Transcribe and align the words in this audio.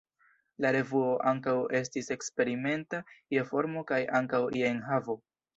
La 0.63 0.71
revuo 0.75 1.11
ankaŭ 1.31 1.53
estis 1.81 2.09
eksperimenta 2.17 3.03
je 3.37 3.47
formo 3.53 3.87
kaj 3.93 4.03
ankaŭ 4.23 4.45
je 4.63 4.69
enhavo. 4.75 5.21